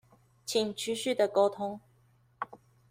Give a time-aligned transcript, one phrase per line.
[0.47, 1.79] 請持續的溝通